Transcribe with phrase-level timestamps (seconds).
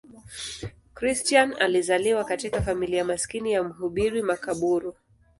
[0.93, 4.95] Christian alizaliwa katika familia maskini ya mhubiri makaburu.